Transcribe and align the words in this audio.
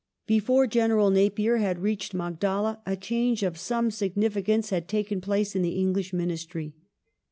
Disraeli 0.25 0.39
Before 0.39 0.65
General 0.65 1.09
Napier 1.11 1.57
had 1.57 1.77
reached 1.77 2.15
Magdala 2.15 2.81
a 2.87 2.95
change 2.95 3.43
of 3.43 3.59
some 3.59 3.91
succeeds 3.91 3.99
significance 4.13 4.69
had 4.71 4.87
taken 4.87 5.21
place 5.21 5.55
in 5.55 5.61
the 5.61 5.77
English 5.79 6.11
Ministry. 6.11 6.73